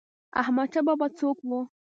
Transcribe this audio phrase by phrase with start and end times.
[0.41, 1.49] احمد شاه بابا څوک و؟